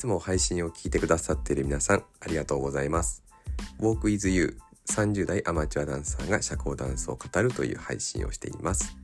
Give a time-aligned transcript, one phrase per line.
[0.00, 3.22] つも配信を聞いてくださっている皆さんありがとうございます。
[3.78, 4.56] Walk with You
[4.86, 8.96] 30代アマチュアダンサーが社交ダンスを語るという配信をしています。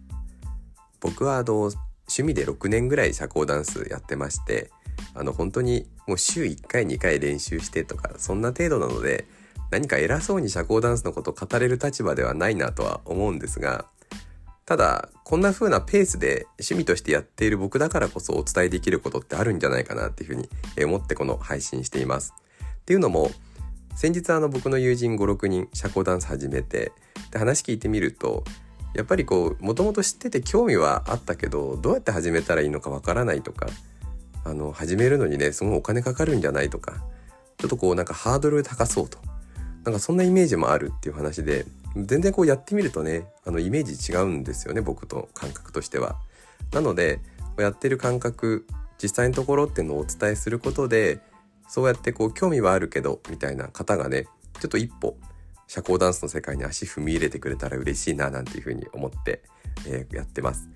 [1.01, 4.71] 僕はあの趣味で6年ぐらい社交ダンスやってまして
[5.15, 9.27] あの本当にもう週1回2回練習してとかそんな程度なので
[9.71, 13.85] 何か偉そうに社交ダンスのことを語れる立場ではないなとは思うんですが
[14.67, 20.49] ただこんな風なペースで趣味としてやっている僕だからこそお伝えできることってあるんじゃないかなっていうふうに
[20.85, 22.35] 思ってこの配信しています。
[22.81, 23.31] っていうのも
[23.95, 26.93] 先日あの僕の友人56人社交ダンス始めて
[27.31, 28.45] で話聞いてみると
[28.95, 33.69] やっぱりこうもともと知ってて興味はあったけどどうやって始めたらいいのかわからないとか
[34.45, 36.95] あの始めるのにねすごいお金かかるんじゃないとか
[37.59, 39.19] ちょっとこうなんかハードル高そうと
[39.85, 41.65] なんかそんなイメージもあるっていう話で
[42.05, 46.17] 全然こうやってみるとねあのイメージ違うんですよね僕と感覚としては。
[46.73, 47.21] なので
[47.59, 48.67] やってる感覚
[49.03, 51.21] 実際のところっていうのをお伝えすることで
[51.69, 54.27] そうやってこう興味はあるけどみたいな方がね
[54.61, 55.17] ちょっと一歩
[55.67, 59.43] 社交ダンスの世界に足踏み入れてくれたら嬉しいななんていうふうに思って、
[59.87, 60.69] えー、やってます。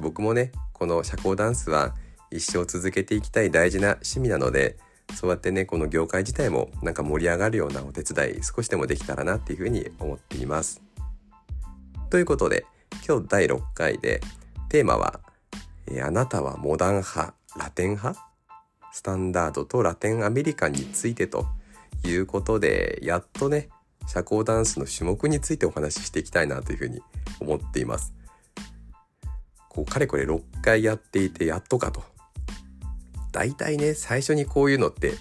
[0.00, 1.94] 僕もねこの社交ダンスは
[2.30, 4.76] 一生続けていきたい大事な趣味なので
[5.14, 10.82] そうやってねこの業界自体もなんか盛り上がるようなお手伝い少しでもできたらなっていうふうに思っています。
[12.10, 12.66] ということで
[13.06, 14.20] 今日第6回で
[14.68, 15.20] テーマは
[15.86, 18.20] 「えー、あなたはモダン派ラテン派？
[18.92, 21.46] スタンダードとラテンアメリカンについて」と
[22.04, 23.68] いうことでやっとね
[24.06, 27.00] 社交ダンスの種目についてお話ししていきたいなというふうに
[27.40, 28.14] 思っています。
[29.68, 32.02] こうかれこれ6回やっていてやっとかと
[33.36, 35.12] 大体ね最初にこういうのって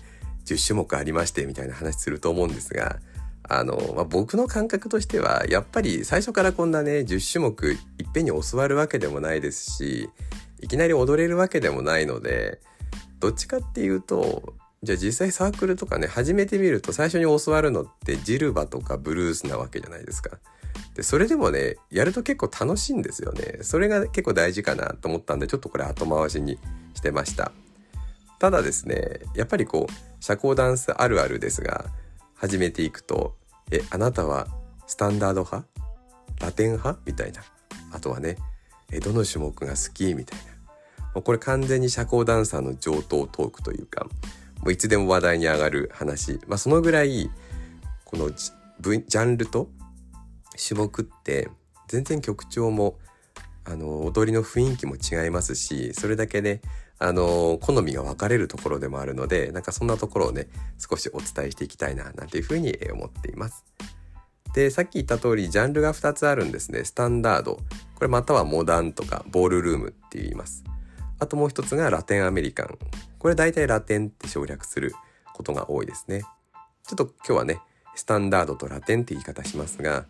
[0.46, 3.00] 10種目ありましてみたいな話すると思うんですが
[3.44, 7.78] あの、まあ、僕の感覚としてはやっぱり最初からこんなね10種目いっ
[8.14, 10.10] ぺんに教わるわけでもないですし
[10.62, 12.62] いきなり踊れるわけでもないので
[13.20, 20.38] どっちかっていうとじゃあ実際サークルとかね始めてみると最初に教わるのってジルバとかブルースなわけじゃないですか。
[20.96, 23.60] でそれでもねやると結構楽しいんですよね。
[23.62, 26.58] それが結構大事かなと思ったんでちょっとこれ後回しに
[26.94, 27.52] してました。
[28.40, 31.86] ただですねやっぱりこう社交ダンスあるあるですが
[32.36, 33.36] 始めていくと
[33.72, 34.48] 「えあなたは
[34.88, 35.68] スタンダード派？
[36.42, 37.42] ラテン派?」みたいな
[37.92, 38.38] あとはね
[38.92, 40.46] 「えどの種目が好き?」みたいな
[41.14, 44.06] もうこれ完全に社交ダンサーの上等トークというか
[44.62, 47.30] もういつでも話題に上がる話、まあ、そのぐらい
[48.04, 49.70] このジャンルと
[50.68, 51.50] 種目って
[51.88, 52.98] 全然曲調も
[53.66, 56.62] あの踊りの雰囲気も違いますしそれだけね
[56.98, 63.66] あの好みが分かれるところでもあるのでなんかそんなところをね少しお伝えしていきたいななんていうふうに思っています。
[64.54, 66.86] でさっき言った通りジャンルが2つあるんですね。
[66.86, 67.60] スタンダード。
[67.96, 70.64] これまたはモダンとかボールルームって言います。
[71.20, 72.78] あともう一つがラテンアメリカン。
[73.20, 74.94] これ大体ラテンって省略する
[75.34, 76.22] ことが多いですね。
[76.88, 77.60] ちょっと今日はね
[77.96, 80.06] スタンダードとラテンって言い方しますが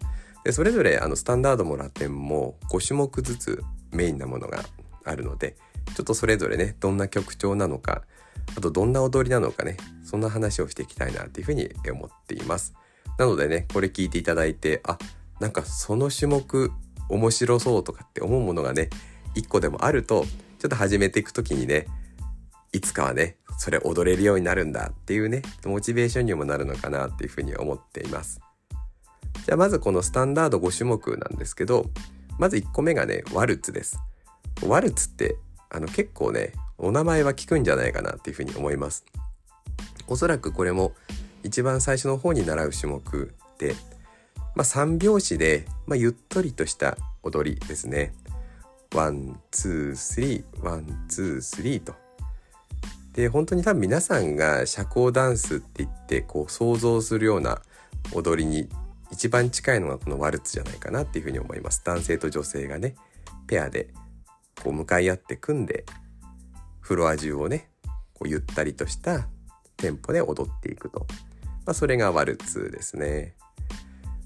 [0.46, 4.64] でそれぞれあのスタンダードもラテンも5種目ずつメインなものが
[5.04, 5.58] あるので
[5.96, 8.04] ちょっとそれぞれねどんな曲調なのか
[8.56, 12.76] あとどんな踊りなのかねそんな話をしていきたいなっていうふうに思っています。
[13.18, 15.00] なのでねこれ聞いていただいてあ
[15.40, 16.72] なんかその種目
[17.10, 18.90] 面白そうとかって思うものがね
[19.34, 20.26] 一個でもあると
[20.60, 21.88] ちょっと始めていく時にね
[22.72, 28.45] いつかはねそれ踊れるようになるんだっていうねモチベーションにもなるのかなっていうふうに思っています。
[29.46, 31.86] じゃあまずこのスタンダード5種目なんですけど
[32.40, 34.00] まず1個目がねワルツです。
[34.66, 35.38] ワルツって
[35.70, 39.06] あの結構ねお名前は聞くんじゃないかなっていうふうに思います。
[40.08, 40.94] おそらくこれも
[41.44, 43.76] 一番最初の方に習う種目で、
[44.56, 48.16] まあ、3拍子で、まあ、ゆったりとした踊りですね。
[48.96, 51.94] One two three one two three と。
[53.14, 57.62] で本当に多分皆さんが社交ダンスって言ってこう想像するような
[58.12, 58.68] 踊りに
[59.16, 62.96] 一番近いのがこのワルツじゃないかなっていうふうに思います男性と女性がね
[63.48, 63.94] ペアで
[64.62, 65.86] こう向かい合って組んで
[66.82, 67.70] フロア中をね
[68.14, 69.30] こうゆったりとした
[69.78, 71.08] テンポで踊っていくと、
[71.66, 73.36] まあ、それがワルツですね。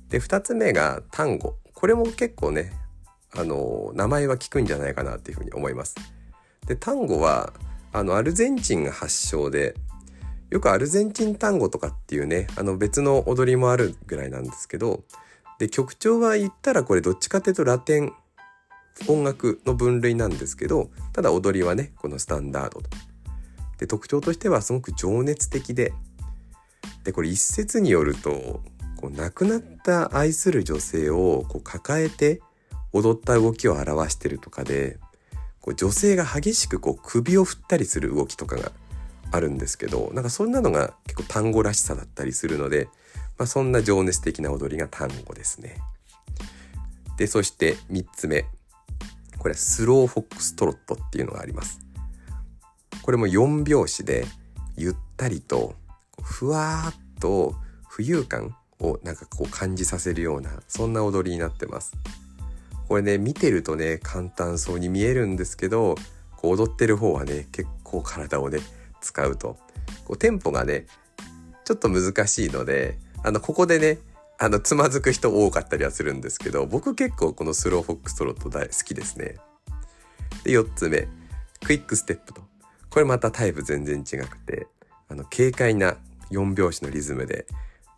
[0.09, 2.73] で2つ目がタンゴこれも結構ね
[3.35, 5.95] あの名前は聞くんじゃないかなっていうふうに思います。
[6.65, 7.53] でタンゴは
[7.93, 9.75] あのアルゼンチンが発祥で
[10.49, 15.03] よくアルゼンチン単語とかっていうねあの別の踊りもあるぐらいなんですけど
[15.59, 18.13] で曲調は言ったらこれどっちかっていうとラテン
[19.07, 22.89] 音楽の分類なんですけどただ踊りはねこのスタンダードと。
[23.77, 25.93] で特徴としてはすごく情熱的で
[27.05, 28.61] でこれ一説によると
[28.97, 32.41] こう亡くなった愛する女性をこう抱えて
[32.91, 34.97] 踊った動きを表してるとかで
[35.61, 38.71] こう女性が激しくこう首を振ったりする動きとかが
[39.31, 42.87] あるんですけどなんかそんなのが結構単語らしさだったりするので、
[43.37, 45.77] まあ、そんな情熱的な踊りが単語ですね。
[47.17, 48.45] でそして3つ目
[49.37, 51.79] これはスローフォックストロットっていうのがあります。
[53.01, 54.25] これも4拍子で
[54.77, 55.75] ゆったりと
[56.21, 57.55] ふわっと
[57.91, 61.93] 浮遊感をなんかこう感じさせるようなそんな踊りになってます。
[62.87, 65.95] これね見てるとね簡単そうに見えるんですけど
[66.37, 68.59] こう踊ってる方はね結構体をね
[69.01, 69.57] 使うと
[70.05, 70.85] こうテンポがね
[71.65, 73.99] ちょっと難しいのであのここでね
[74.37, 79.37] あのつまずく人多かったりはするんですけど僕結構このスローフォックストロット大好きですね。
[80.43, 81.07] で4つ目
[81.65, 82.41] クイックステップと
[82.89, 84.67] これまたタイプ全然違くて
[85.09, 85.97] あの軽快な
[86.31, 87.47] 4拍子のリズムで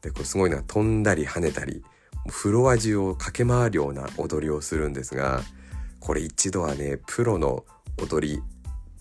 [0.01, 1.83] でこれすごいのは飛んだり跳ねたり
[2.27, 5.42] フロア中を駆け回るような踊りをするんですが
[6.00, 7.65] これ一度はねプロの
[7.97, 8.42] 踊り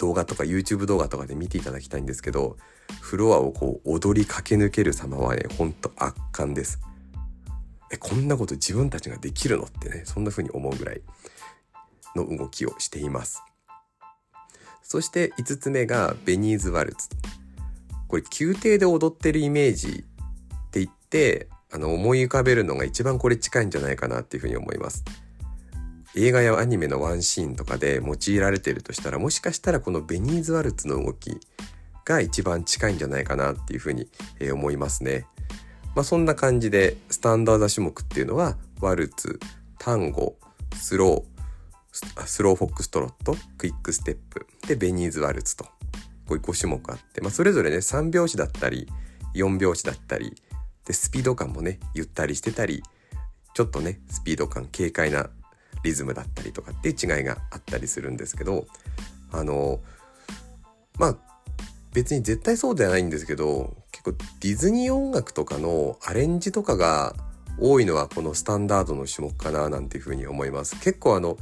[0.01, 2.57] 動画とか YouTube 動画とかで見ていただきたいんですけど
[3.03, 6.81] フロアをこう踊り駆け抜ける様はねほんと圧巻です。
[7.93, 11.03] えこんなこと自分たちができるのってねそんな風に思うぐらい
[12.17, 13.43] の動きをしています。
[14.83, 17.11] そして5つ目がベニーズワルツ。
[18.09, 25.05] これ宮廷で踊ってるイメージって言ってあの思い浮かべるのが一番これ近いんじゃないかなっていうふうに思います。
[26.17, 31.39] 映画やアニメのワンシーンとかで用いられてるとしたらもしかしたらこのベニーズワルツの動き
[32.05, 34.09] が一番近いんじゃないかなっていうふうに
[34.53, 35.27] 思いますね。
[35.95, 39.41] まあ、そんな感じでスタンダード種目っていうのはワルツ
[39.79, 40.37] タンゴ
[40.75, 45.71] スロースローフォックストロットクイックステップでベニーズワルツとこ
[46.31, 48.87] ういう5種目あって、まあ、それぞれね3拍子だったり
[49.35, 50.37] 4拍子だったり
[50.87, 52.83] でスピード感もねゆったりしてたり
[53.55, 55.29] ちょっとねスピード感軽快な
[55.83, 58.67] リズムだったりとかっていう違いがあったりするんですけど
[59.33, 59.81] あの
[60.99, 61.17] まあ
[61.93, 67.15] 別に絶対そうではないんですけど結構ディズニー音楽とかのアレンジとかが
[67.59, 70.77] 多いのはこのスタンダードの種目かななんていうふうに思います。
[70.81, 71.37] 結構あの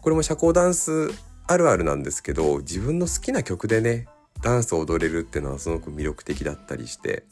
[0.00, 1.10] これも社交ダンス
[1.48, 4.06] あるあるなんですけど自分の好きな曲でね
[4.42, 7.24] ダンスを踊れるっていうのはすごく魅力的だったりして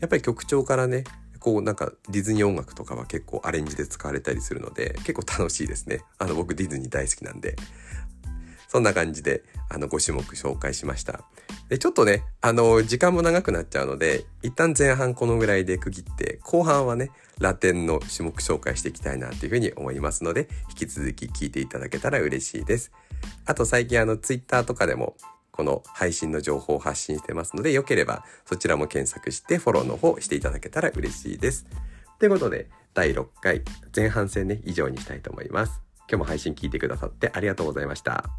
[0.00, 1.04] やっぱり曲調からね
[1.40, 6.04] こうなんかディズニー音楽とかは結構アレンジで使われたりするので結構楽しいですね。
[6.18, 7.56] あの僕ディズニー大好きなんで。
[8.70, 11.24] そんな感じであの5種目紹介しました。
[11.68, 17.10] でちょっとねあの時間も長くなっちゃうので一旦前半このぐらいで区切って後半はね
[17.40, 22.92] ラテンの種目紹介していきたいなというふうに思いますので引き続き聞いていただけたら嬉しいです。
[23.44, 25.16] あと最近あの Twitter とかでも
[25.60, 31.66] この配信の情報を発信してますので、よければそちらも検索してフォローの方していただけたら嬉しいです。
[32.18, 33.60] ということで、第6回
[33.94, 35.82] 前半戦ね、以上にしたいと思います。
[36.08, 38.30] 今日も配信聞いてくださってありがとうございました。